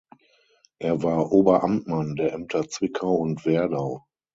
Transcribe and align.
Er 0.79 1.03
war 1.03 1.31
Oberamtmann 1.31 2.15
der 2.15 2.33
Ämter 2.33 2.67
Zwickau 2.67 3.13
und 3.17 3.45
Werdau. 3.45 4.07